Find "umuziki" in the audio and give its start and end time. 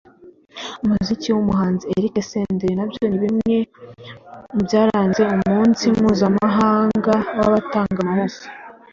0.83-1.27